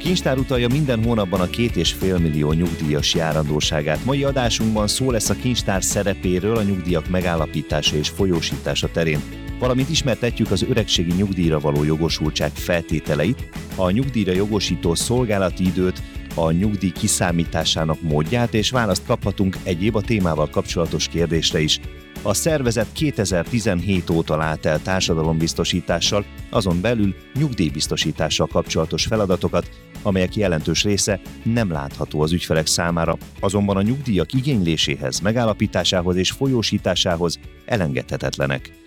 [0.00, 4.04] kincstár utalja minden hónapban a két és fél millió nyugdíjas járandóságát.
[4.04, 9.20] Mai adásunkban szó lesz a kincstár szerepéről a nyugdíjak megállapítása és folyósítása terén
[9.60, 16.02] valamint ismertetjük az öregségi nyugdíjra való jogosultság feltételeit, a nyugdíjra jogosító szolgálati időt,
[16.34, 21.80] a nyugdíj kiszámításának módját, és választ kaphatunk egyéb a témával kapcsolatos kérdésre is.
[22.22, 29.70] A szervezet 2017 óta lát el társadalombiztosítással, azon belül nyugdíjbiztosítással kapcsolatos feladatokat,
[30.02, 37.38] amelyek jelentős része nem látható az ügyfelek számára, azonban a nyugdíjak igényléséhez, megállapításához és folyósításához
[37.64, 38.78] elengedhetetlenek.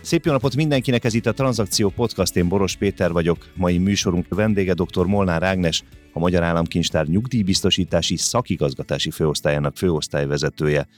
[0.00, 3.46] Szép jó napot mindenkinek, ez itt a Tranzakció Podcast, én Boros Péter vagyok.
[3.54, 5.06] Mai műsorunk vendége dr.
[5.06, 5.82] Molnár Ágnes,
[6.12, 10.88] a Magyar Államkincstár nyugdíjbiztosítási szakigazgatási főosztályának főosztályvezetője.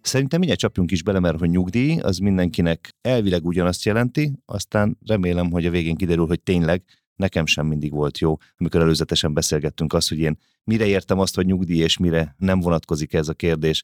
[0.00, 5.50] Szerintem mindjárt csapjunk is bele, mert hogy nyugdíj, az mindenkinek elvileg ugyanazt jelenti, aztán remélem,
[5.50, 6.82] hogy a végén kiderül, hogy tényleg
[7.18, 11.46] nekem sem mindig volt jó, amikor előzetesen beszélgettünk azt, hogy én mire értem azt, hogy
[11.46, 13.82] nyugdíj, és mire nem vonatkozik ez a kérdés.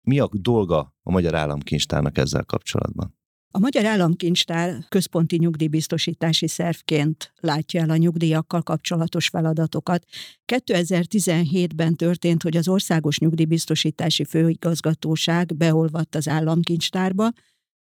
[0.00, 3.20] Mi a dolga a Magyar Államkincstárnak ezzel kapcsolatban?
[3.54, 10.04] A Magyar Államkincstár központi nyugdíjbiztosítási szervként látja el a nyugdíjakkal kapcsolatos feladatokat.
[10.52, 17.30] 2017-ben történt, hogy az Országos Nyugdíjbiztosítási Főigazgatóság beolvadt az államkincstárba,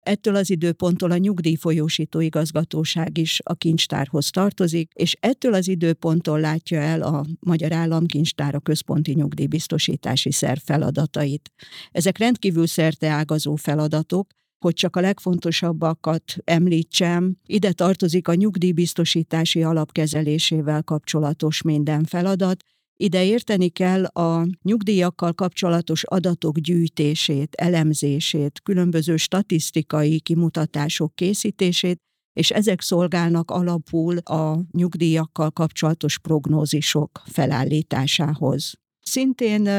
[0.10, 6.80] Ettől az időponttól a nyugdíjfolyósító igazgatóság is a kincstárhoz tartozik, és ettől az időponttól látja
[6.80, 11.52] el a Magyar Államkincstár a központi nyugdíjbiztosítási szerv feladatait.
[11.92, 12.66] Ezek rendkívül
[13.00, 22.64] ágazó feladatok, hogy csak a legfontosabbakat említsem, ide tartozik a nyugdíjbiztosítási alapkezelésével kapcsolatos minden feladat,
[23.02, 31.98] ide érteni kell a nyugdíjakkal kapcsolatos adatok gyűjtését, elemzését, különböző statisztikai kimutatások készítését,
[32.34, 38.74] és ezek szolgálnak alapul a nyugdíjakkal kapcsolatos prognózisok felállításához.
[39.02, 39.70] Szintén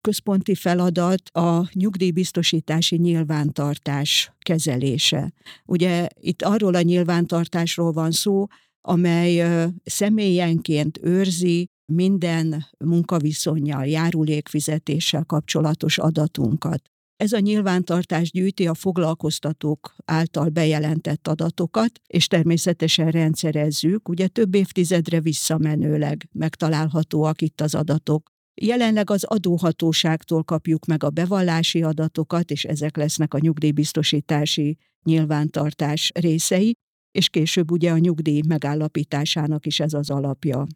[0.00, 5.32] központi feladat a nyugdíjbiztosítási nyilvántartás kezelése.
[5.64, 8.46] Ugye itt arról a nyilvántartásról van szó,
[8.80, 16.82] amely személyenként őrzi minden munkaviszonyjal, járulékfizetéssel kapcsolatos adatunkat.
[17.16, 25.20] Ez a nyilvántartás gyűjti a foglalkoztatók által bejelentett adatokat, és természetesen rendszerezzük, ugye több évtizedre
[25.20, 28.30] visszamenőleg megtalálhatóak itt az adatok.
[28.54, 36.74] Jelenleg az adóhatóságtól kapjuk meg a bevallási adatokat, és ezek lesznek a nyugdíjbiztosítási nyilvántartás részei,
[37.10, 40.66] és később ugye a nyugdíj megállapításának is ez az alapja.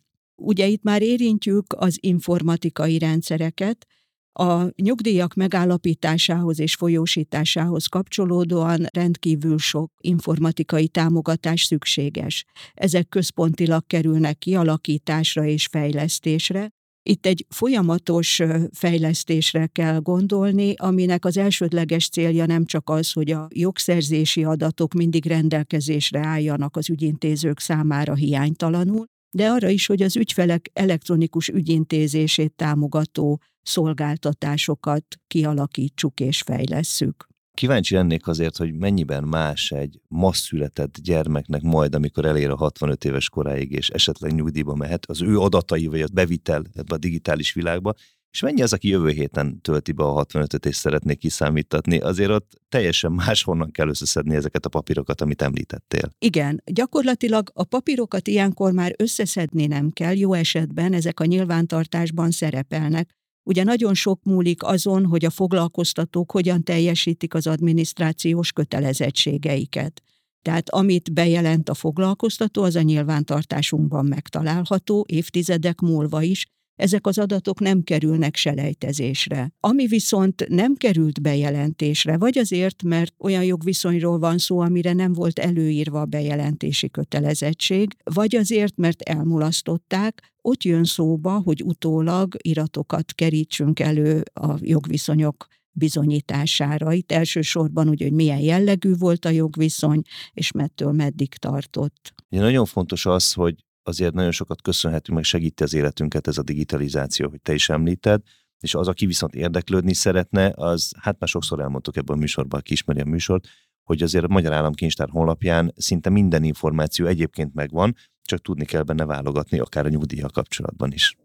[0.44, 3.86] Ugye itt már érintjük az informatikai rendszereket,
[4.32, 12.44] a nyugdíjak megállapításához és folyósításához kapcsolódóan rendkívül sok informatikai támogatás szükséges.
[12.74, 16.70] Ezek központilag kerülnek kialakításra és fejlesztésre,
[17.04, 18.42] itt egy folyamatos
[18.72, 25.26] fejlesztésre kell gondolni, aminek az elsődleges célja nem csak az, hogy a jogszerzési adatok mindig
[25.26, 33.40] rendelkezésre álljanak az ügyintézők számára hiánytalanul, de arra is, hogy az ügyfelek elektronikus ügyintézését támogató
[33.62, 37.30] szolgáltatásokat kialakítsuk és fejlesszük.
[37.54, 43.04] Kíváncsi lennék azért, hogy mennyiben más egy ma született gyermeknek majd, amikor elér a 65
[43.04, 47.52] éves koráig, és esetleg nyugdíjba mehet, az ő adatai, vagy a bevitel ebbe a digitális
[47.52, 47.94] világba,
[48.32, 52.60] és mennyi az, aki jövő héten tölti be a 65-öt és szeretné kiszámítatni, azért ott
[52.68, 56.12] teljesen máshonnan kell összeszedni ezeket a papírokat, amit említettél.
[56.18, 63.10] Igen, gyakorlatilag a papírokat ilyenkor már összeszedni nem kell, jó esetben ezek a nyilvántartásban szerepelnek,
[63.44, 70.02] Ugye nagyon sok múlik azon, hogy a foglalkoztatók hogyan teljesítik az adminisztrációs kötelezettségeiket.
[70.42, 77.60] Tehát amit bejelent a foglalkoztató, az a nyilvántartásunkban megtalálható évtizedek múlva is, ezek az adatok
[77.60, 79.52] nem kerülnek selejtezésre.
[79.60, 85.38] Ami viszont nem került bejelentésre, vagy azért, mert olyan jogviszonyról van szó, amire nem volt
[85.38, 93.80] előírva a bejelentési kötelezettség, vagy azért, mert elmulasztották, ott jön szóba, hogy utólag iratokat kerítsünk
[93.80, 96.92] elő a jogviszonyok bizonyítására.
[96.92, 100.02] Itt elsősorban ugye, hogy milyen jellegű volt a jogviszony,
[100.32, 102.14] és mettől meddig tartott.
[102.30, 106.42] Ugye nagyon fontos az, hogy azért nagyon sokat köszönhetünk, meg segíti az életünket ez a
[106.42, 108.22] digitalizáció, hogy te is említed,
[108.60, 112.72] és az, aki viszont érdeklődni szeretne, az, hát már sokszor elmondtuk ebben a műsorban, aki
[112.72, 113.48] ismeri a műsort,
[113.82, 119.04] hogy azért a Magyar Államkincstár honlapján szinte minden információ egyébként megvan, csak tudni kell benne
[119.04, 121.16] válogatni, akár a nyugdíjjal kapcsolatban is.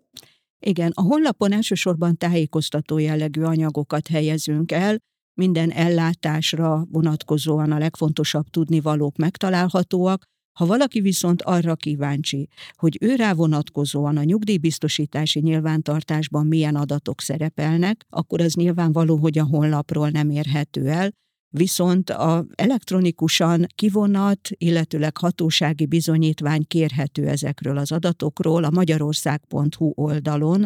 [0.60, 4.98] Igen, a honlapon elsősorban tájékoztató jellegű anyagokat helyezünk el,
[5.33, 10.24] minden ellátásra vonatkozóan a legfontosabb tudnivalók megtalálhatóak,
[10.57, 18.06] Ha valaki viszont arra kíváncsi, hogy ő rá vonatkozóan a nyugdíjbiztosítási nyilvántartásban milyen adatok szerepelnek,
[18.09, 21.12] akkor az nyilvánvaló, hogy a honlapról nem érhető el,
[21.50, 30.65] viszont a elektronikusan kivonat, illetőleg hatósági bizonyítvány kérhető ezekről az adatokról a magyarország.hu oldalon,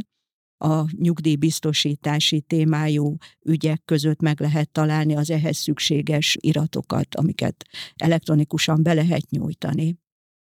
[0.61, 7.65] a nyugdíjbiztosítási témájú ügyek között meg lehet találni az ehhez szükséges iratokat, amiket
[7.95, 9.99] elektronikusan be lehet nyújtani.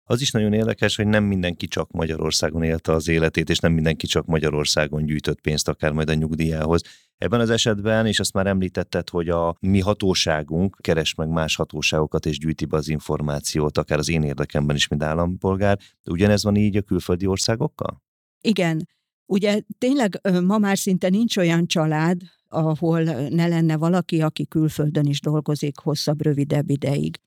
[0.07, 4.07] Az is nagyon érdekes, hogy nem mindenki csak Magyarországon élte az életét, és nem mindenki
[4.07, 6.81] csak Magyarországon gyűjtött pénzt akár majd a nyugdíjához.
[7.17, 12.25] Ebben az esetben, és azt már említetted, hogy a mi hatóságunk keres meg más hatóságokat
[12.25, 15.77] és gyűjti be az információt, akár az én érdekemben is, mint állampolgár.
[16.03, 18.03] De ugyanez van így a külföldi országokkal?
[18.41, 18.87] Igen.
[19.25, 25.19] Ugye tényleg ma már szinte nincs olyan család, ahol ne lenne valaki, aki külföldön is
[25.21, 27.19] dolgozik hosszabb, rövidebb ideig.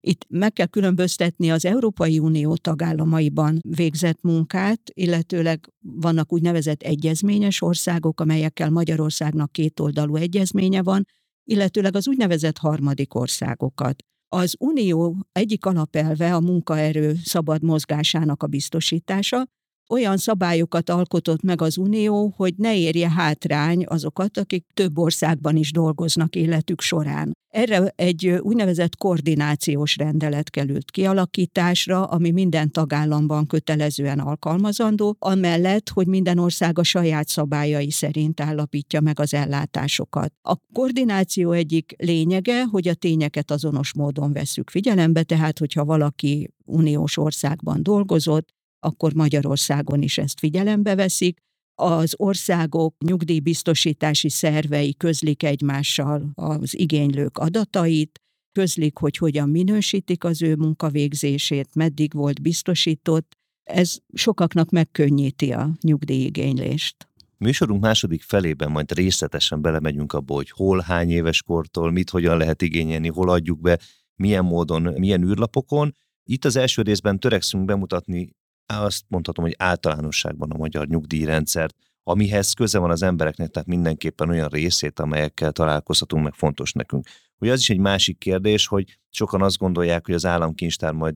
[0.00, 8.20] Itt meg kell különböztetni az Európai Unió tagállamaiban végzett munkát, illetőleg vannak úgynevezett egyezményes országok,
[8.20, 11.06] amelyekkel Magyarországnak kétoldalú egyezménye van,
[11.44, 14.04] illetőleg az úgynevezett harmadik országokat.
[14.28, 19.46] Az Unió egyik alapelve a munkaerő szabad mozgásának a biztosítása,
[19.88, 25.72] olyan szabályokat alkotott meg az Unió, hogy ne érje hátrány azokat, akik több országban is
[25.72, 27.32] dolgoznak életük során.
[27.48, 36.38] Erre egy úgynevezett koordinációs rendelet került kialakításra, ami minden tagállamban kötelezően alkalmazandó, amellett, hogy minden
[36.38, 40.32] ország a saját szabályai szerint állapítja meg az ellátásokat.
[40.42, 47.16] A koordináció egyik lényege, hogy a tényeket azonos módon veszük figyelembe, tehát hogyha valaki uniós
[47.16, 48.54] országban dolgozott,
[48.86, 51.38] akkor Magyarországon is ezt figyelembe veszik.
[51.74, 58.20] Az országok nyugdíjbiztosítási szervei közlik egymással az igénylők adatait,
[58.52, 63.36] közlik, hogy hogyan minősítik az ő munkavégzését, meddig volt biztosított.
[63.62, 67.08] Ez sokaknak megkönnyíti a nyugdíjigénylést.
[67.38, 72.62] Műsorunk második felében majd részletesen belemegyünk abba, hogy hol, hány éves kortól, mit hogyan lehet
[72.62, 73.78] igényelni, hol adjuk be,
[74.14, 75.94] milyen módon, milyen űrlapokon.
[76.24, 78.34] Itt az első részben törekszünk bemutatni
[78.66, 84.48] azt mondhatom, hogy általánosságban a magyar nyugdíjrendszert, amihez köze van az embereknek, tehát mindenképpen olyan
[84.48, 87.06] részét, amelyekkel találkozhatunk, meg fontos nekünk.
[87.38, 91.14] Ugye az is egy másik kérdés, hogy sokan azt gondolják, hogy az államkincstár majd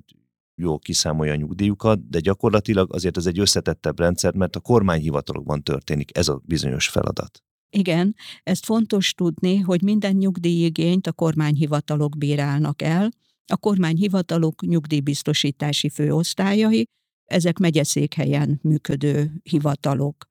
[0.55, 6.17] jó kiszámolja a nyugdíjukat, de gyakorlatilag azért ez egy összetettebb rendszer, mert a kormányhivatalokban történik
[6.19, 7.43] ez a bizonyos feladat.
[7.71, 13.11] Igen, ezt fontos tudni, hogy minden nyugdíjigényt a kormányhivatalok bírálnak el.
[13.47, 16.85] A kormányhivatalok nyugdíjbiztosítási főosztályai,
[17.31, 20.29] ezek megyeszékhelyen működő hivatalok.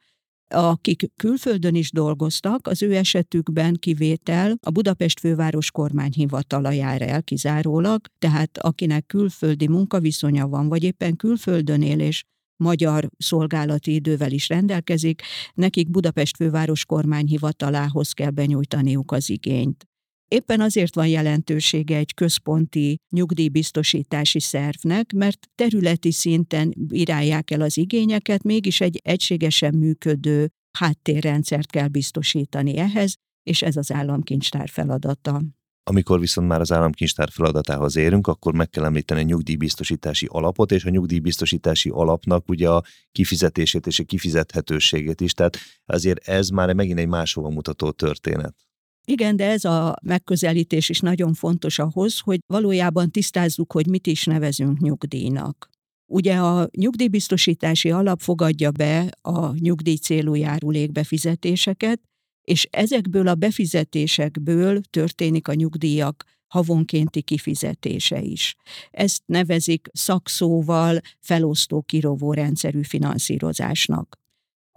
[0.52, 8.02] Akik külföldön is dolgoztak, az ő esetükben kivétel a Budapest főváros kormányhivatala jár el kizárólag,
[8.20, 12.24] tehát akinek külföldi munkaviszonya van, vagy éppen külföldön él és
[12.64, 15.22] magyar szolgálati idővel is rendelkezik,
[15.54, 19.89] nekik Budapest főváros kormányhivatalához kell benyújtaniuk az igényt.
[20.30, 28.44] Éppen azért van jelentősége egy központi nyugdíjbiztosítási szervnek, mert területi szinten irálják el az igényeket,
[28.44, 35.42] mégis egy egységesen működő háttérrendszert kell biztosítani ehhez, és ez az államkincstár feladata.
[35.84, 40.86] Amikor viszont már az államkincstár feladatához érünk, akkor meg kell említeni a nyugdíjbiztosítási alapot, és
[40.86, 45.34] a nyugdíjbiztosítási alapnak ugye a kifizetését és a kifizethetőségét is.
[45.34, 48.69] Tehát azért ez már megint egy máshova mutató történet.
[49.10, 54.26] Igen, de ez a megközelítés is nagyon fontos ahhoz, hogy valójában tisztázzuk, hogy mit is
[54.26, 55.70] nevezünk nyugdíjnak.
[56.12, 62.02] Ugye a nyugdíjbiztosítási alap fogadja be a nyugdíj célú járulék befizetéseket,
[62.42, 68.56] és ezekből a befizetésekből történik a nyugdíjak havonkénti kifizetése is.
[68.92, 74.20] Ezt nevezik szakszóval felosztó kirovó rendszerű finanszírozásnak.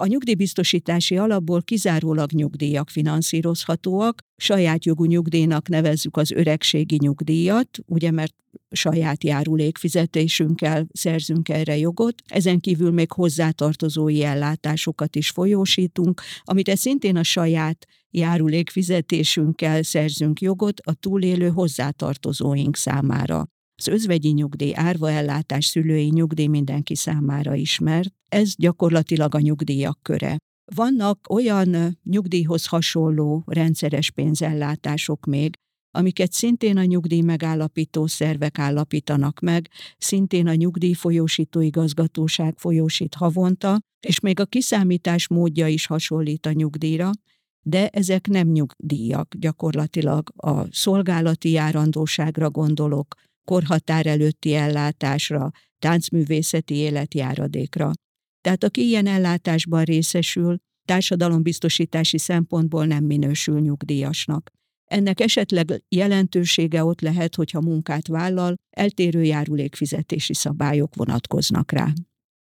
[0.03, 8.35] A nyugdíjbiztosítási alapból kizárólag nyugdíjak finanszírozhatóak, saját jogú nyugdíjnak nevezzük az öregségi nyugdíjat, ugye mert
[8.71, 17.23] saját járulékfizetésünkkel szerzünk erre jogot, ezen kívül még hozzátartozói ellátásokat is folyósítunk, amit szintén a
[17.23, 23.49] saját járulékfizetésünkkel szerzünk jogot a túlélő hozzátartozóink számára.
[23.77, 28.15] Az özvegyi nyugdíj, árvaellátás, szülői nyugdíj mindenki számára ismert.
[28.29, 30.37] Ez gyakorlatilag a nyugdíjak köre.
[30.75, 35.55] Vannak olyan nyugdíjhoz hasonló rendszeres pénzellátások még,
[35.91, 44.21] amiket szintén a nyugdíj megállapító szervek állapítanak meg, szintén a nyugdíjfolyósító igazgatóság folyósít havonta, és
[44.21, 47.11] még a kiszámítás módja is hasonlít a nyugdíjra,
[47.65, 53.15] de ezek nem nyugdíjak, gyakorlatilag a szolgálati járandóságra gondolok,
[53.45, 57.91] korhatár előtti ellátásra, táncművészeti életjáradékra.
[58.41, 64.51] Tehát aki ilyen ellátásban részesül, társadalombiztosítási szempontból nem minősül nyugdíjasnak.
[64.85, 71.93] Ennek esetleg jelentősége ott lehet, hogyha munkát vállal, eltérő járulékfizetési szabályok vonatkoznak rá.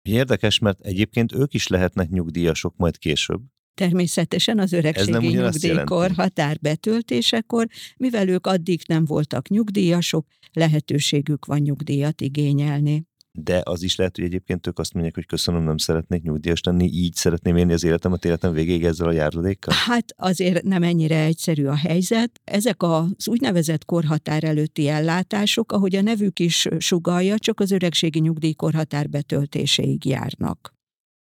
[0.02, 3.40] Érdekes, mert egyébként ők is lehetnek nyugdíjasok majd később.
[3.74, 7.66] Természetesen az öregségi nyugdíjkor határ betöltésekor,
[7.96, 13.06] mivel ők addig nem voltak nyugdíjasok, lehetőségük van nyugdíjat igényelni
[13.38, 16.84] de az is lehet, hogy egyébként ők azt mondják, hogy köszönöm, nem szeretnék nyugdíjas lenni,
[16.84, 19.74] így szeretném élni az életemet, életem végéig ezzel a járulékkal?
[19.86, 22.40] Hát azért nem ennyire egyszerű a helyzet.
[22.44, 28.52] Ezek az úgynevezett korhatár előtti ellátások, ahogy a nevük is sugalja, csak az öregségi nyugdíj
[28.52, 30.74] korhatár betöltéséig járnak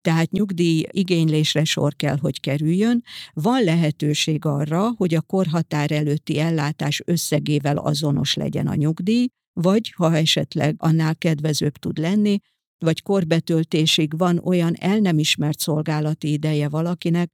[0.02, 3.04] tehát nyugdíj igénylésre sor kell, hogy kerüljön.
[3.34, 10.16] Van lehetőség arra, hogy a korhatár előtti ellátás összegével azonos legyen a nyugdíj, vagy ha
[10.16, 12.40] esetleg annál kedvezőbb tud lenni,
[12.78, 17.32] vagy korbetöltésig van olyan el nem ismert szolgálati ideje valakinek,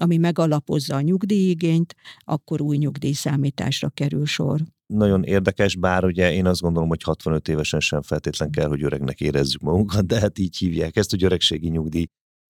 [0.00, 1.94] ami megalapozza a nyugdíjigényt,
[2.24, 4.60] akkor új nyugdíjszámításra kerül sor.
[4.86, 9.20] Nagyon érdekes, bár ugye én azt gondolom, hogy 65 évesen sem feltétlen kell, hogy öregnek
[9.20, 12.06] érezzük magunkat, de hát így hívják ezt, hogy öregségi nyugdíj.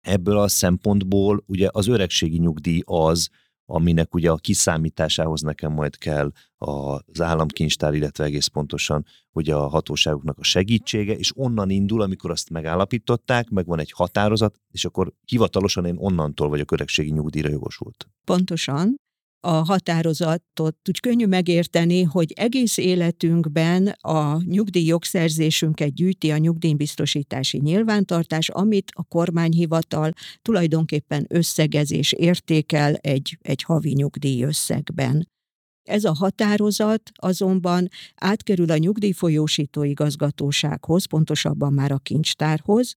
[0.00, 3.28] Ebből a szempontból ugye az öregségi nyugdíj az,
[3.70, 10.38] aminek ugye a kiszámításához nekem majd kell az államkincstár, illetve egész pontosan ugye a hatóságoknak
[10.38, 15.84] a segítsége, és onnan indul, amikor azt megállapították, meg van egy határozat, és akkor hivatalosan
[15.84, 18.08] én onnantól vagyok öregségi nyugdíjra jogosult.
[18.24, 18.96] Pontosan,
[19.40, 28.48] a határozatot úgy könnyű megérteni, hogy egész életünkben a nyugdíj jogszerzésünket gyűjti a nyugdíjbiztosítási nyilvántartás,
[28.48, 35.28] amit a kormányhivatal tulajdonképpen összegez értékel egy, egy havi nyugdíj összegben.
[35.88, 42.96] Ez a határozat azonban átkerül a nyugdíjfolyósító igazgatósághoz, pontosabban már a kincstárhoz,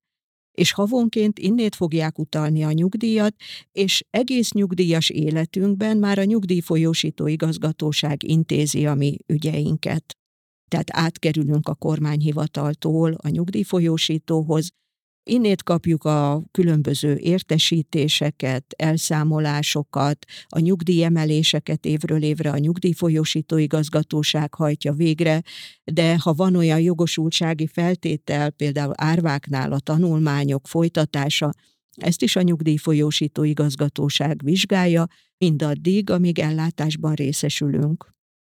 [0.51, 3.36] és havonként innét fogják utalni a nyugdíjat,
[3.72, 10.15] és egész nyugdíjas életünkben már a nyugdíjfolyósító igazgatóság intézi a mi ügyeinket.
[10.67, 14.70] Tehát átkerülünk a kormányhivataltól a nyugdíjfolyósítóhoz,
[15.23, 25.41] Innét kapjuk a különböző értesítéseket, elszámolásokat, a nyugdíjemeléseket évről évre a nyugdíjfolyósító igazgatóság hajtja végre,
[25.83, 31.51] de ha van olyan jogosultsági feltétel, például árváknál a tanulmányok folytatása,
[31.97, 35.05] ezt is a nyugdíjfolyósító igazgatóság vizsgálja,
[35.37, 38.13] mindaddig, amíg ellátásban részesülünk.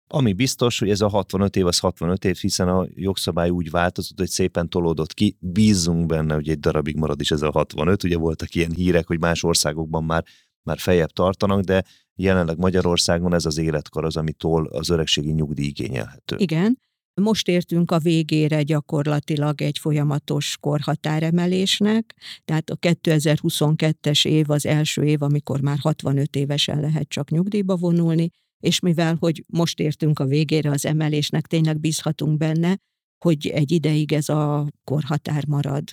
[0.08, 4.18] Ami biztos, hogy ez a 65 év az 65 év, hiszen a jogszabály úgy változott,
[4.18, 5.38] hogy szépen tolódott ki.
[5.40, 8.04] Bízunk benne, hogy egy darabig marad is ez a 65.
[8.04, 10.24] Ugye voltak ilyen hírek, hogy más országokban már,
[10.64, 11.84] már fejebb tartanak, de
[12.16, 16.36] jelenleg Magyarországon ez az életkor az, amitől az öregségi nyugdíj igényelhető.
[16.38, 16.80] Igen.
[17.22, 25.22] Most értünk a végére gyakorlatilag egy folyamatos korhatáremelésnek, tehát a 2022-es év az első év,
[25.22, 30.70] amikor már 65 évesen lehet csak nyugdíjba vonulni, és mivel, hogy most értünk a végére
[30.70, 32.78] az emelésnek, tényleg bízhatunk benne,
[33.18, 35.84] hogy egy ideig ez a korhatár marad.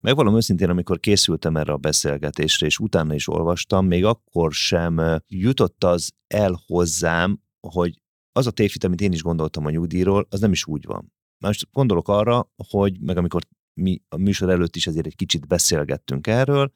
[0.00, 5.84] Megvalom őszintén, amikor készültem erre a beszélgetésre, és utána is olvastam, még akkor sem jutott
[5.84, 8.02] az el hozzám, hogy
[8.32, 11.12] az a tévhit, amit én is gondoltam a nyugdíjról, az nem is úgy van.
[11.38, 13.42] Most gondolok arra, hogy meg amikor
[13.74, 16.72] mi a műsor előtt is ezért egy kicsit beszélgettünk erről,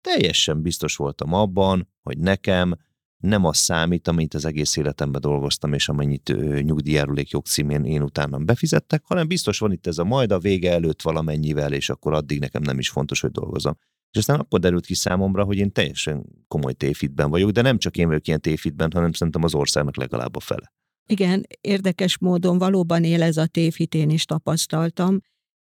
[0.00, 2.74] teljesen biztos voltam abban, hogy nekem
[3.22, 9.02] nem az számít, amit az egész életemben dolgoztam, és amennyit nyugdíjárulék jogcímén én utána befizettek,
[9.04, 12.62] hanem biztos van itt ez a majd a vége előtt valamennyivel, és akkor addig nekem
[12.62, 13.76] nem is fontos, hogy dolgozom.
[14.10, 17.96] És aztán akkor derült ki számomra, hogy én teljesen komoly tévhitben vagyok, de nem csak
[17.96, 20.72] én vagyok ilyen tévhitben, hanem szerintem az országnak legalább a fele.
[21.06, 25.20] Igen, érdekes módon valóban él ez a tévhit, én is tapasztaltam.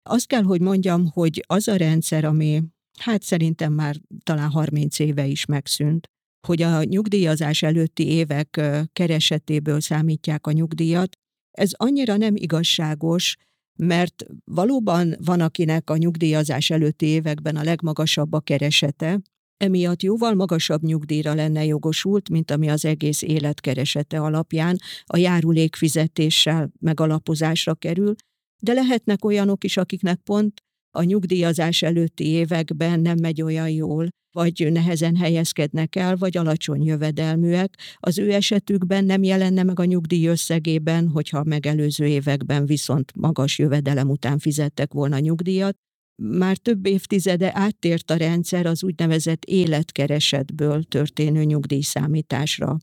[0.09, 2.63] Azt kell, hogy mondjam, hogy az a rendszer, ami
[2.99, 6.09] hát szerintem már talán 30 éve is megszűnt,
[6.47, 8.61] hogy a nyugdíjazás előtti évek
[8.93, 11.15] keresetéből számítják a nyugdíjat,
[11.51, 13.35] ez annyira nem igazságos,
[13.79, 19.21] mert valóban van, akinek a nyugdíjazás előtti években a legmagasabb a keresete,
[19.57, 26.71] emiatt jóval magasabb nyugdíjra lenne jogosult, mint ami az egész élet keresete alapján a járulékfizetéssel
[26.79, 28.15] megalapozásra kerül,
[28.59, 34.71] de lehetnek olyanok is, akiknek pont a nyugdíjazás előtti években nem megy olyan jól, vagy
[34.71, 37.77] nehezen helyezkednek el, vagy alacsony jövedelműek.
[37.97, 43.59] Az ő esetükben nem jelenne meg a nyugdíj összegében, hogyha a megelőző években viszont magas
[43.59, 45.75] jövedelem után fizettek volna nyugdíjat.
[46.23, 52.77] Már több évtizede áttért a rendszer az úgynevezett életkeresetből történő nyugdíjszámításra.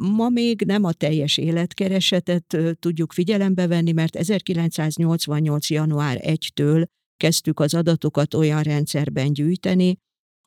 [0.00, 5.70] Ma még nem a teljes életkeresetet tudjuk figyelembe venni, mert 1988.
[5.70, 6.84] január 1-től
[7.16, 9.96] kezdtük az adatokat olyan rendszerben gyűjteni,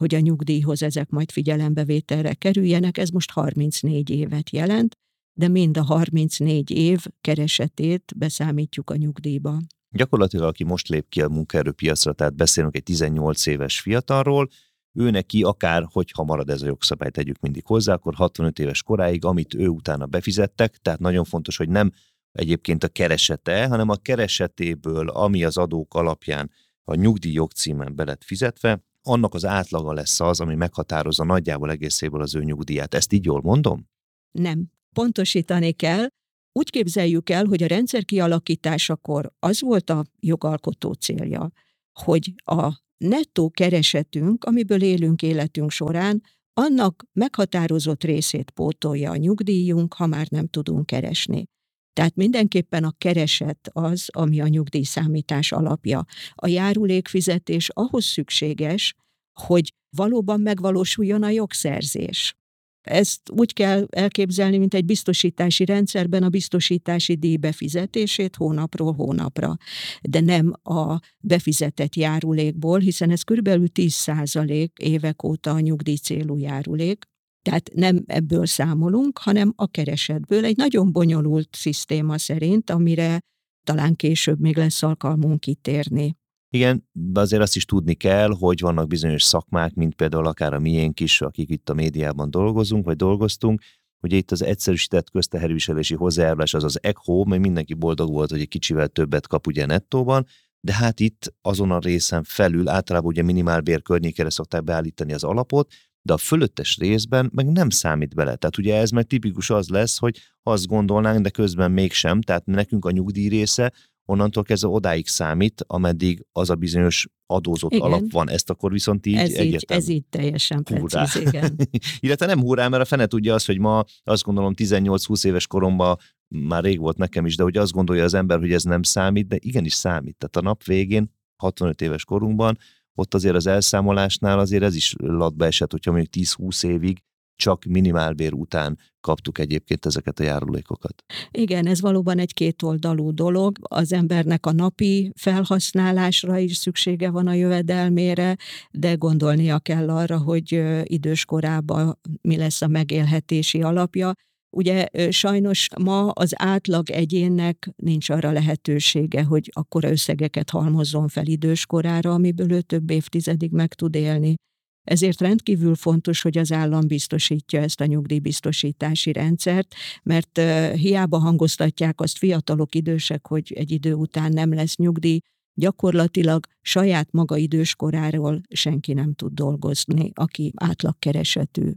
[0.04, 2.98] hogy a nyugdíjhoz ezek majd figyelembevételre kerüljenek.
[2.98, 4.96] Ez most 34 évet jelent,
[5.40, 9.58] de mind a 34 év keresetét beszámítjuk a nyugdíjba.
[9.90, 14.50] Gyakorlatilag, aki most lép ki a munkaerőpiacra, tehát beszélünk egy 18 éves fiatalról,
[14.94, 19.26] ő neki akár, hogyha marad ez a jogszabály, tegyük mindig hozzá, akkor 65 éves koráig,
[19.26, 21.92] amit ő utána befizettek, tehát nagyon fontos, hogy nem
[22.32, 26.52] egyébként a keresete, hanem a keresetéből, ami az adók alapján
[26.84, 32.22] a nyugdíj jogcímen be lett fizetve, annak az átlaga lesz az, ami meghatározza nagyjából egészéből
[32.22, 32.94] az ő nyugdíját.
[32.94, 33.88] Ezt így jól mondom?
[34.32, 34.72] Nem.
[34.96, 36.08] Pontosítani kell.
[36.52, 41.52] Úgy képzeljük el, hogy a rendszer kialakításakor az volt a jogalkotó célja,
[42.00, 50.06] hogy a nettó keresetünk, amiből élünk életünk során, annak meghatározott részét pótolja a nyugdíjunk, ha
[50.06, 51.48] már nem tudunk keresni.
[51.94, 56.06] Tehát mindenképpen a kereset az, ami a nyugdíjszámítás alapja.
[56.34, 58.96] A járulékfizetés ahhoz szükséges,
[59.40, 62.34] hogy valóban megvalósuljon a jogszerzés.
[62.82, 69.58] Ezt úgy kell elképzelni, mint egy biztosítási rendszerben a biztosítási díj befizetését hónapról hónapra,
[70.02, 77.09] de nem a befizetett járulékból, hiszen ez körülbelül 10% évek óta a nyugdíj célú járulék,
[77.42, 83.20] tehát nem ebből számolunk, hanem a keresetből egy nagyon bonyolult szisztéma szerint, amire
[83.64, 86.18] talán később még lesz alkalmunk kitérni.
[86.52, 90.60] Igen, de azért azt is tudni kell, hogy vannak bizonyos szakmák, mint például akár a
[90.60, 93.62] miénk is, akik itt a médiában dolgozunk, vagy dolgoztunk,
[94.00, 98.48] hogy itt az egyszerűsített közteherviselési hozzájárulás, az az ECHO, mert mindenki boldog volt, hogy egy
[98.48, 100.26] kicsivel többet kap ugye nettóban,
[100.62, 105.72] de hát itt azon a részen felül általában ugye minimálbér környékére szokták beállítani az alapot,
[106.02, 108.36] de a fölöttes részben meg nem számít bele.
[108.36, 112.86] Tehát ugye ez meg tipikus az lesz, hogy azt gondolnánk, de közben mégsem, tehát nekünk
[112.86, 113.74] a nyugdíj része
[114.10, 117.86] onnantól kezdve odáig számít, ameddig az a bizonyos adózott igen.
[117.86, 118.30] alap van.
[118.30, 119.40] Ezt akkor viszont így ez.
[119.40, 121.56] Így, ez így teljesen precíz, igen.
[122.00, 125.98] Illetve nem hurrá, mert a fene tudja azt, hogy ma azt gondolom 18-20 éves koromban
[126.28, 129.28] már rég volt nekem is, de hogy azt gondolja az ember, hogy ez nem számít,
[129.28, 130.18] de igenis számít.
[130.18, 132.58] Tehát a nap végén, 65 éves korunkban,
[133.00, 136.98] ott azért az elszámolásnál azért ez is latba esett, hogyha mondjuk 10-20 évig
[137.36, 141.04] csak minimálbér után kaptuk egyébként ezeket a járulékokat.
[141.32, 143.58] Igen, ez valóban egy kétoldalú dolog.
[143.62, 148.36] Az embernek a napi felhasználásra is szüksége van a jövedelmére,
[148.72, 154.14] de gondolnia kell arra, hogy időskorában mi lesz a megélhetési alapja.
[154.52, 162.14] Ugye sajnos ma az átlag egyénnek nincs arra lehetősége, hogy akkora összegeket halmozzon fel időskorára,
[162.14, 164.36] amiből ő több évtizedig meg tud élni.
[164.84, 170.42] Ezért rendkívül fontos, hogy az állam biztosítja ezt a nyugdíjbiztosítási rendszert, mert
[170.76, 175.20] hiába hangoztatják azt fiatalok, idősek, hogy egy idő után nem lesz nyugdíj,
[175.54, 181.72] gyakorlatilag saját maga időskoráról senki nem tud dolgozni, aki átlagkeresetű.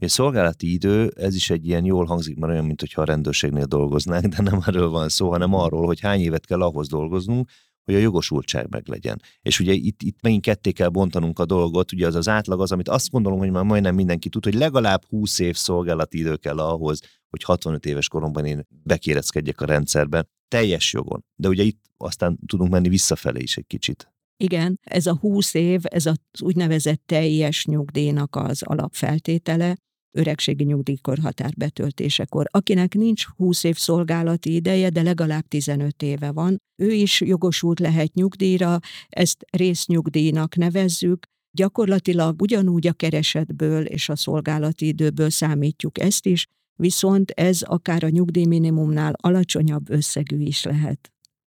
[0.00, 4.26] A szolgálati idő, ez is egy ilyen jól hangzik, mert olyan, mintha a rendőrségnél dolgoznánk,
[4.26, 7.48] de nem erről van szó, hanem arról, hogy hány évet kell ahhoz dolgoznunk,
[7.84, 9.22] hogy a jogosultság meg legyen.
[9.42, 12.72] És ugye itt, itt megint ketté kell bontanunk a dolgot, ugye az az átlag az,
[12.72, 16.58] amit azt gondolom, hogy már majdnem mindenki tud, hogy legalább 20 év szolgálati idő kell
[16.58, 21.24] ahhoz, hogy 65 éves koromban én bekéreckedjek a rendszerben, teljes jogon.
[21.36, 24.12] De ugye itt aztán tudunk menni visszafelé is egy kicsit.
[24.36, 29.76] Igen, ez a 20 év, ez az úgynevezett teljes nyugdíjnak az alapfeltétele,
[30.12, 32.46] öregségi nyugdíjkorhatár betöltésekor.
[32.50, 38.14] Akinek nincs 20 év szolgálati ideje, de legalább 15 éve van, ő is jogosult lehet
[38.14, 46.46] nyugdíjra, ezt résznyugdíjnak nevezzük, gyakorlatilag ugyanúgy a keresetből és a szolgálati időből számítjuk ezt is,
[46.74, 51.12] viszont ez akár a nyugdíjminimumnál alacsonyabb összegű is lehet.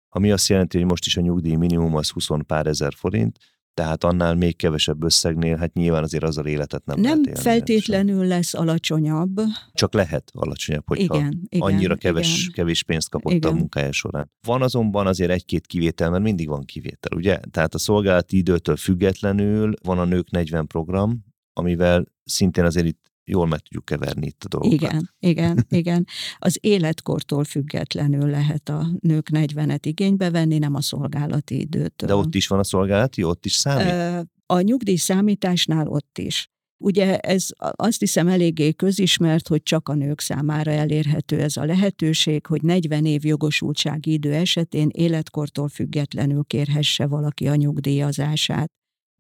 [0.09, 3.39] Ami azt jelenti, hogy most is a nyugdíj minimum az 20 pár ezer forint,
[3.81, 8.19] tehát annál még kevesebb összegnél, hát nyilván azért az a életet nem Nem lehet feltétlenül
[8.19, 8.29] sem.
[8.29, 9.41] lesz alacsonyabb.
[9.73, 12.53] Csak lehet alacsonyabb, hogyha igen, igen, annyira keves, igen.
[12.53, 13.51] kevés pénzt kapott igen.
[13.51, 14.31] a munkája során.
[14.47, 17.41] Van azonban azért egy-két kivétel, mert mindig van kivétel, ugye?
[17.51, 23.47] Tehát a szolgálati időtől függetlenül van a Nők 40 program, amivel szintén azért itt jól
[23.47, 24.81] meg tudjuk keverni itt a dolgokat.
[24.81, 26.07] Igen, igen, igen.
[26.39, 32.09] Az életkortól függetlenül lehet a nők 40-et igénybe venni, nem a szolgálati időtől.
[32.09, 34.29] De ott is van a szolgálati, ott is számít?
[34.47, 36.51] A nyugdíj számításnál ott is.
[36.83, 42.47] Ugye ez azt hiszem eléggé közismert, hogy csak a nők számára elérhető ez a lehetőség,
[42.47, 48.71] hogy 40 év jogosultsági idő esetén életkortól függetlenül kérhesse valaki a nyugdíjazását.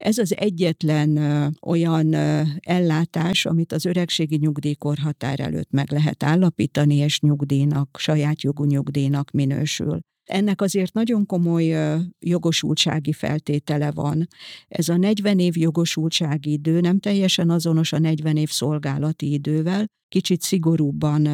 [0.05, 1.19] Ez az egyetlen
[1.61, 2.15] olyan
[2.61, 10.01] ellátás, amit az öregségi nyugdíjkorhatár előtt meg lehet állapítani, és nyugdíjnak, saját jogú nyugdíjnak minősül.
[10.25, 11.77] Ennek azért nagyon komoly
[12.19, 14.27] jogosultsági feltétele van.
[14.69, 20.41] Ez a 40 év jogosultsági idő nem teljesen azonos a 40 év szolgálati idővel, kicsit
[20.41, 21.29] szigorúbban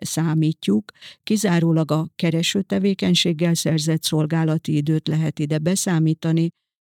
[0.00, 0.90] számítjuk,
[1.22, 6.48] kizárólag a kereső tevékenységgel szerzett szolgálati időt lehet ide beszámítani,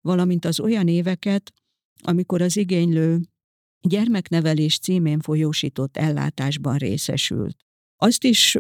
[0.08, 1.52] valamint az olyan éveket,
[2.04, 3.20] amikor az igénylő
[3.82, 7.58] gyermeknevelés címén folyósított ellátásban részesült.
[8.00, 8.58] Azt is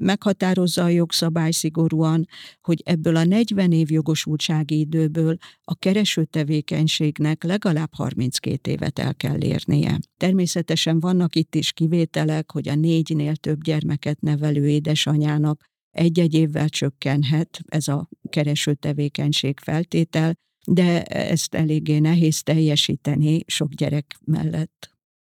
[0.00, 2.26] meghatározza a jogszabály szigorúan,
[2.60, 9.42] hogy ebből a 40 év jogosultsági időből a kereső tevékenységnek legalább 32 évet el kell
[9.42, 9.98] érnie.
[10.16, 17.60] Természetesen vannak itt is kivételek, hogy a négynél több gyermeket nevelő édesanyának egy-egy évvel csökkenhet
[17.66, 20.34] ez a kereső tevékenység feltétel,
[20.66, 24.90] de ezt eléggé nehéz teljesíteni sok gyerek mellett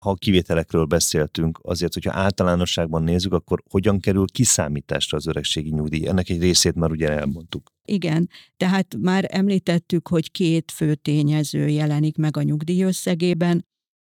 [0.03, 6.09] ha a kivételekről beszéltünk, azért, hogyha általánosságban nézzük, akkor hogyan kerül kiszámításra az öregségi nyugdíj?
[6.09, 7.71] Ennek egy részét már ugye elmondtuk.
[7.85, 13.67] Igen, tehát már említettük, hogy két fő tényező jelenik meg a nyugdíj összegében.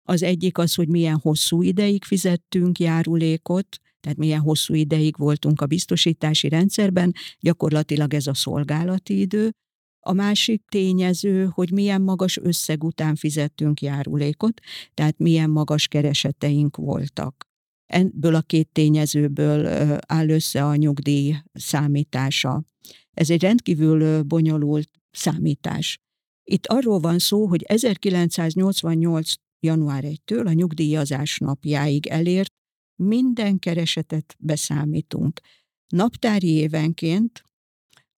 [0.08, 5.66] Az egyik az, hogy milyen hosszú ideig fizettünk járulékot, tehát milyen hosszú ideig voltunk a
[5.66, 9.50] biztosítási rendszerben, gyakorlatilag ez a szolgálati idő,
[10.00, 14.60] a másik tényező, hogy milyen magas összeg után fizettünk járulékot,
[14.94, 17.48] tehát milyen magas kereseteink voltak.
[17.86, 19.66] Ebből a két tényezőből
[20.06, 22.64] áll össze a nyugdíj számítása.
[23.10, 25.98] Ez egy rendkívül bonyolult számítás.
[26.44, 29.32] Itt arról van szó, hogy 1988.
[29.60, 32.52] január 1-től a nyugdíjazás napjáig elért
[33.02, 35.40] minden keresetet beszámítunk.
[35.88, 37.44] Naptári évenként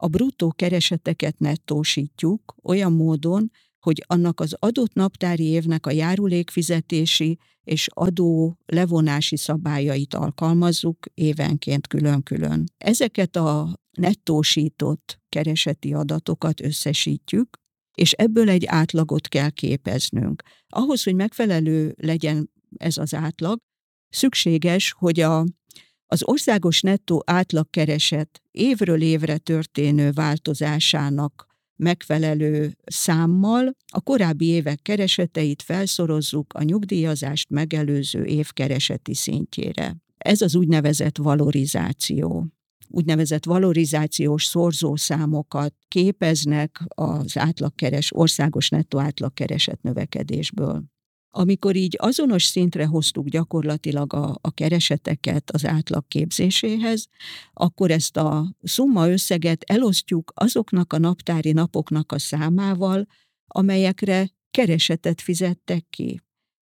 [0.03, 7.87] a bruttó kereseteket nettósítjuk olyan módon, hogy annak az adott naptári évnek a járulékfizetési és
[7.93, 12.63] adó levonási szabályait alkalmazzuk évenként külön-külön.
[12.77, 17.57] Ezeket a nettósított kereseti adatokat összesítjük,
[17.97, 20.43] és ebből egy átlagot kell képeznünk.
[20.67, 23.59] Ahhoz, hogy megfelelő legyen ez az átlag,
[24.09, 25.45] szükséges, hogy a
[26.11, 36.53] az országos nettó átlagkereset évről évre történő változásának megfelelő számmal a korábbi évek kereseteit felszorozzuk
[36.53, 39.95] a nyugdíjazást megelőző év kereseti szintjére.
[40.17, 42.47] Ez az úgynevezett valorizáció.
[42.87, 50.83] Úgynevezett valorizációs szorzószámokat képeznek az átlagkeres, országos nettó átlagkereset növekedésből.
[51.33, 57.07] Amikor így azonos szintre hoztuk gyakorlatilag a, a kereseteket az átlag képzéséhez,
[57.53, 63.07] akkor ezt a szumma összeget elosztjuk azoknak a naptári napoknak a számával,
[63.47, 66.21] amelyekre keresetet fizettek ki.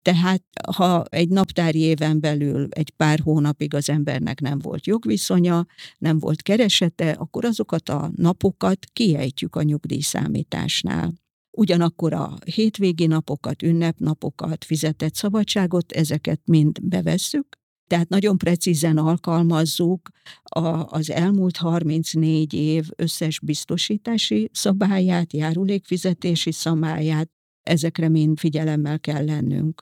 [0.01, 0.43] Tehát,
[0.75, 5.65] ha egy naptári éven belül egy pár hónapig az embernek nem volt jogviszonya,
[5.97, 11.13] nem volt keresete, akkor azokat a napokat kiejtjük a nyugdíjszámításnál.
[11.57, 17.47] Ugyanakkor a hétvégi napokat, ünnepnapokat, fizetett szabadságot, ezeket mind bevesszük,
[17.87, 20.09] tehát nagyon precízen alkalmazzuk
[20.43, 27.29] a, az elmúlt 34 év összes biztosítási szabályát, járulékfizetési szabályát,
[27.63, 29.81] ezekre mind figyelemmel kell lennünk.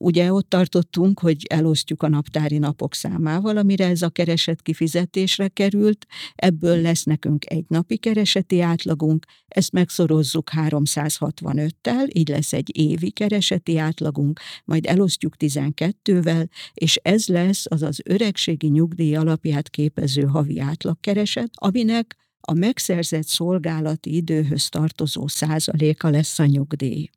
[0.00, 6.06] Ugye ott tartottunk, hogy elosztjuk a naptári napok számával, amire ez a kereset kifizetésre került,
[6.34, 13.78] ebből lesz nekünk egy napi kereseti átlagunk, ezt megszorozzuk 365-tel, így lesz egy évi kereseti
[13.78, 21.50] átlagunk, majd elosztjuk 12-vel, és ez lesz az az öregségi nyugdíj alapját képező havi átlagkereset,
[21.54, 27.08] aminek a megszerzett szolgálati időhöz tartozó százaléka lesz a nyugdíj.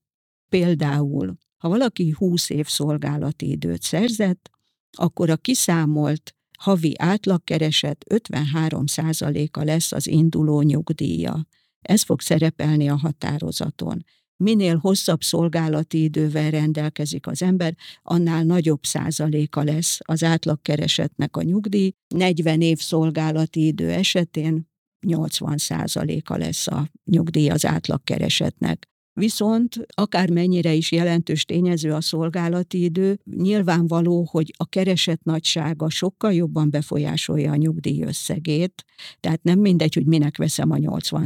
[0.50, 4.50] Például ha valaki 20 év szolgálati időt szerzett,
[4.98, 11.48] akkor a kiszámolt havi átlagkereset 53%-a lesz az induló nyugdíja.
[11.82, 14.06] Ez fog szerepelni a határozaton.
[14.38, 21.94] Minél hosszabb szolgálati idővel rendelkezik az ember, annál nagyobb százaléka lesz az átlagkeresetnek a nyugdíj.
[22.08, 24.70] 40 év szolgálati idő esetén
[25.06, 28.91] 80 százaléka lesz a nyugdíj az átlagkeresetnek.
[29.14, 36.70] Viszont akármennyire is jelentős tényező a szolgálati idő, nyilvánvaló, hogy a keresett nagysága sokkal jobban
[36.70, 38.86] befolyásolja a nyugdíj összegét,
[39.20, 41.24] tehát nem mindegy, hogy minek veszem a 80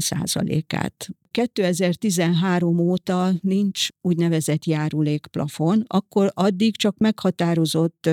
[0.68, 8.10] át 2013 óta nincs úgynevezett járulékplafon, akkor addig csak meghatározott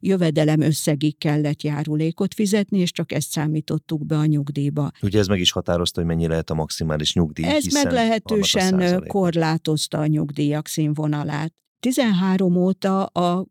[0.00, 4.90] jövedelem összegig kellett járulékot fizetni, és csak ezt számítottuk be a nyugdíjba.
[5.02, 7.44] Ugye ez meg is határozta, hogy mennyi lehet a maximális nyugdíj.
[7.44, 11.54] Ez meglehetősen korlátozta a nyugdíjak színvonalát.
[11.80, 13.46] 13 óta a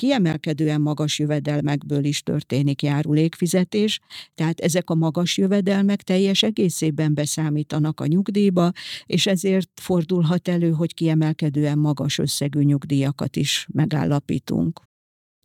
[0.00, 4.00] kiemelkedően magas jövedelmekből is történik járulékfizetés,
[4.34, 8.72] tehát ezek a magas jövedelmek teljes egészében beszámítanak a nyugdíjba,
[9.06, 14.80] és ezért fordulhat elő, hogy kiemelkedően magas összegű nyugdíjakat is megállapítunk.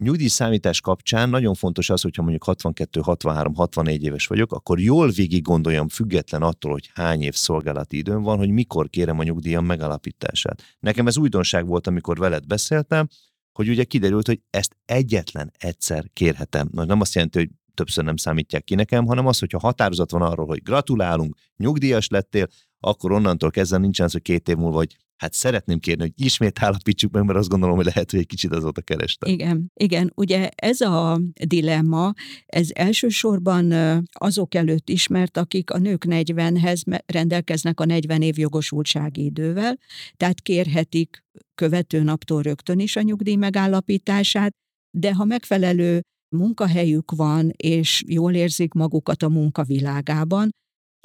[0.03, 5.09] Nyugdíj számítás kapcsán nagyon fontos az, hogyha mondjuk 62, 63, 64 éves vagyok, akkor jól
[5.09, 9.65] végig gondoljam, független attól, hogy hány év szolgálati időm van, hogy mikor kérem a nyugdíjam
[9.65, 10.63] megalapítását.
[10.79, 13.07] Nekem ez újdonság volt, amikor veled beszéltem,
[13.55, 16.69] hogy ugye kiderült, hogy ezt egyetlen egyszer kérhetem.
[16.71, 20.21] Na, nem azt jelenti, hogy többször nem számítják ki nekem, hanem az, hogyha határozat van
[20.21, 22.47] arról, hogy gratulálunk, nyugdíjas lettél,
[22.79, 26.63] akkor onnantól kezdve nincsen az, hogy két év múlva, hogy hát szeretném kérni, hogy ismét
[26.63, 29.31] állapítsuk meg, mert azt gondolom, hogy lehet, hogy egy kicsit azóta kerestem.
[29.31, 30.11] Igen, igen.
[30.15, 32.13] Ugye ez a dilemma,
[32.45, 33.73] ez elsősorban
[34.11, 39.77] azok előtt ismert, akik a nők 40-hez rendelkeznek a 40 év jogosultsági idővel,
[40.17, 41.23] tehát kérhetik
[41.55, 44.51] követő naptól rögtön is a nyugdíj megállapítását,
[44.97, 46.01] de ha megfelelő
[46.35, 50.49] munkahelyük van, és jól érzik magukat a munkavilágában,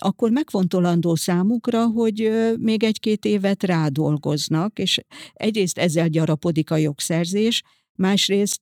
[0.00, 5.00] akkor megfontolandó számukra, hogy még egy-két évet rádolgoznak, és
[5.32, 7.62] egyrészt ezzel gyarapodik a jogszerzés,
[7.94, 8.60] másrészt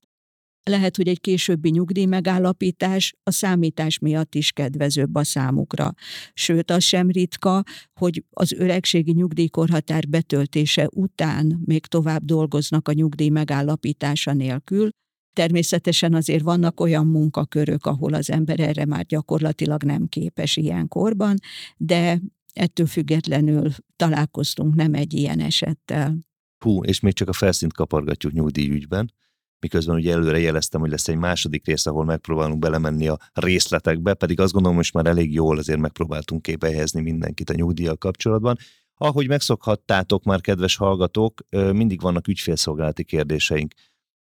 [0.68, 5.92] lehet, hogy egy későbbi nyugdíj megállapítás a számítás miatt is kedvezőbb a számukra.
[6.34, 7.62] Sőt, az sem ritka,
[8.00, 14.88] hogy az öregségi nyugdíjkorhatár betöltése után még tovább dolgoznak a nyugdíj megállapítása nélkül,
[15.32, 21.36] Természetesen azért vannak olyan munkakörök, ahol az ember erre már gyakorlatilag nem képes ilyen korban,
[21.76, 22.20] de
[22.52, 26.18] ettől függetlenül találkoztunk nem egy ilyen esettel.
[26.58, 29.12] Hú, és még csak a felszínt kapargatjuk nyugdíjügyben,
[29.60, 34.40] miközben ugye előre jeleztem, hogy lesz egy második rész, ahol megpróbálunk belemenni a részletekbe, pedig
[34.40, 38.56] azt gondolom, hogy már elég jól azért megpróbáltunk képbe helyezni mindenkit a nyugdíjjal kapcsolatban.
[38.94, 43.74] Ahogy megszokhattátok már, kedves hallgatók, mindig vannak ügyfélszolgálati kérdéseink.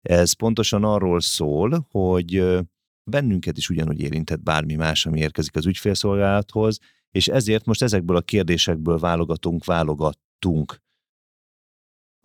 [0.04, 2.44] Ez pontosan arról szól, hogy
[3.04, 6.80] bennünket is ugyanúgy érintett bármi más, ami érkezik az ügyfélszolgálathoz,
[7.12, 10.82] és ezért most ezekből a kérdésekből válogatunk, válogattunk.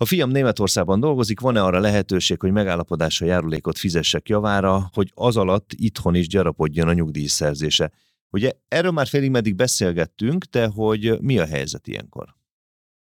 [0.01, 5.73] A fiam Németországban dolgozik, van-e arra lehetőség, hogy megállapodásra járulékot fizessek javára, hogy az alatt
[5.73, 7.93] itthon is gyarapodjon a nyugdíjszerzése?
[8.31, 12.38] Ugye erről már félig meddig beszélgettünk, de hogy mi a helyzet ilyenkor?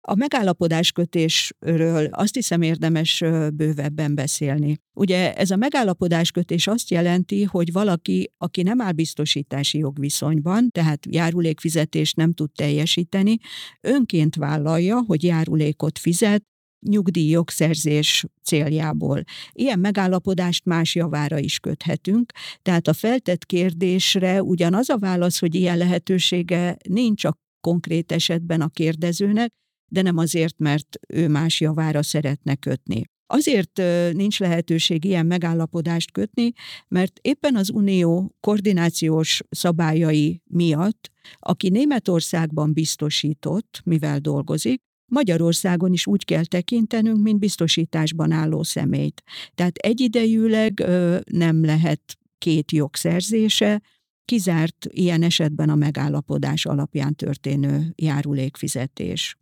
[0.07, 3.23] A megállapodáskötésről azt hiszem érdemes
[3.55, 4.79] bővebben beszélni.
[4.93, 12.17] Ugye ez a megállapodáskötés azt jelenti, hogy valaki, aki nem áll biztosítási jogviszonyban, tehát járulékfizetést
[12.17, 13.37] nem tud teljesíteni,
[13.81, 16.43] önként vállalja, hogy járulékot fizet,
[16.87, 19.23] nyugdíjjogszerzés céljából.
[19.53, 25.79] Ilyen megállapodást más javára is köthetünk, tehát a feltett kérdésre ugyanaz a válasz, hogy ilyen
[25.79, 29.53] lehetősége nincs a konkrét esetben a kérdezőnek,
[29.89, 33.03] de nem azért, mert ő más javára szeretne kötni.
[33.27, 36.53] Azért nincs lehetőség ilyen megállapodást kötni,
[36.89, 46.25] mert éppen az unió koordinációs szabályai miatt, aki Németországban biztosított, mivel dolgozik, Magyarországon is úgy
[46.25, 49.23] kell tekintenünk, mint biztosításban álló személyt.
[49.55, 50.85] Tehát egyidejűleg
[51.31, 53.83] nem lehet két jogszerzése,
[54.25, 59.37] kizárt ilyen esetben a megállapodás alapján történő járulékfizetés.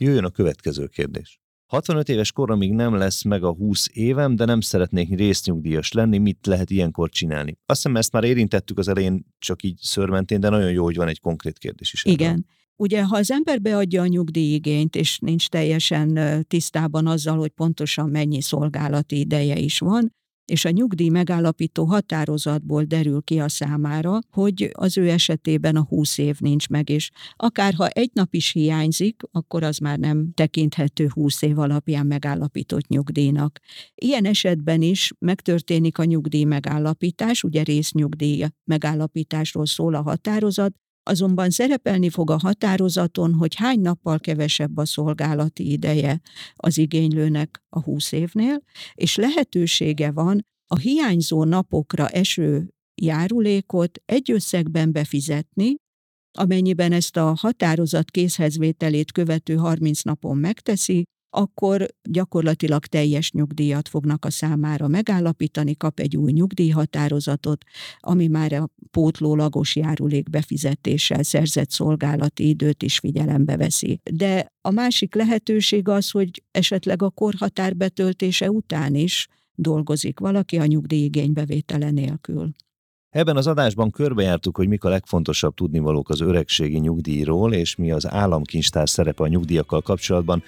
[0.00, 1.40] Jöjjön a következő kérdés.
[1.66, 6.46] 65 éves koromig nem lesz meg a 20 évem, de nem szeretnék résznyugdíjas lenni, mit
[6.46, 7.58] lehet ilyenkor csinálni?
[7.66, 11.08] Azt hiszem, ezt már érintettük az elején, csak így szörmentén, de nagyon jó, hogy van
[11.08, 12.04] egy konkrét kérdés is.
[12.04, 12.28] Igen.
[12.28, 12.46] Ebben.
[12.76, 18.40] Ugye, ha az ember beadja a nyugdíjigényt, és nincs teljesen tisztában azzal, hogy pontosan mennyi
[18.40, 20.14] szolgálati ideje is van,
[20.46, 26.18] és a nyugdíj megállapító határozatból derül ki a számára, hogy az ő esetében a 20
[26.18, 31.08] év nincs meg, és akár ha egy nap is hiányzik, akkor az már nem tekinthető
[31.12, 33.60] 20 év alapján megállapított nyugdíjnak.
[33.94, 40.74] Ilyen esetben is megtörténik a nyugdíj megállapítás, ugye résznyugdíj megállapításról szól a határozat,
[41.08, 46.20] Azonban szerepelni fog a határozaton, hogy hány nappal kevesebb a szolgálati ideje
[46.54, 48.62] az igénylőnek a 20 évnél,
[48.94, 55.74] és lehetősége van a hiányzó napokra eső járulékot egy összegben befizetni,
[56.38, 61.04] amennyiben ezt a határozat készhezvételét követő 30 napon megteszi,
[61.36, 67.64] akkor gyakorlatilag teljes nyugdíjat fognak a számára megállapítani, kap egy új nyugdíjhatározatot,
[67.98, 74.00] ami már a pótlólagos járulék befizetéssel szerzett szolgálati időt is figyelembe veszi.
[74.10, 80.66] De a másik lehetőség az, hogy esetleg a korhatár betöltése után is dolgozik valaki a
[80.66, 82.50] nyugdíjigénybevétele nélkül.
[83.10, 88.08] Ebben az adásban körbejártuk, hogy mik a legfontosabb tudnivalók az öregségi nyugdíjról, és mi az
[88.08, 90.42] államkincstár szerepe a nyugdíjakkal kapcsolatban.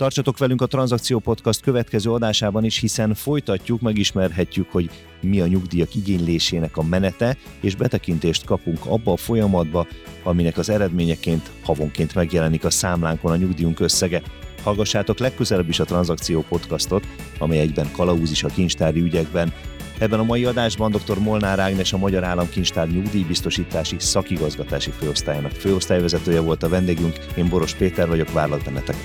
[0.00, 5.94] Tartsatok velünk a Tranzakció Podcast következő adásában is, hiszen folytatjuk, megismerhetjük, hogy mi a nyugdíjak
[5.94, 9.86] igénylésének a menete, és betekintést kapunk abba a folyamatba,
[10.22, 14.22] aminek az eredményeként havonként megjelenik a számlánkon a nyugdíjunk összege.
[14.62, 17.06] Hallgassátok legközelebb is a Tranzakció Podcastot,
[17.38, 19.52] amely egyben kalauz is a kincstári ügyekben,
[19.98, 21.18] Ebben a mai adásban dr.
[21.18, 28.08] Molnár Ágnes a Magyar Államkincstár nyugdíjbiztosítási szakigazgatási főosztályának főosztályvezetője volt a vendégünk, én Boros Péter
[28.08, 28.96] vagyok, várlak bennetek.